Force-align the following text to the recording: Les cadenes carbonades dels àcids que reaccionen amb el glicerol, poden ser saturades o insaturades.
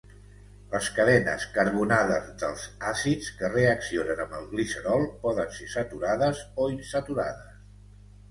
Les 0.69 0.85
cadenes 0.99 1.43
carbonades 1.57 2.29
dels 2.43 2.63
àcids 2.91 3.27
que 3.41 3.51
reaccionen 3.51 4.23
amb 4.25 4.33
el 4.39 4.49
glicerol, 4.55 5.05
poden 5.27 5.53
ser 5.59 5.67
saturades 5.77 6.41
o 6.65 6.69
insaturades. 6.79 7.61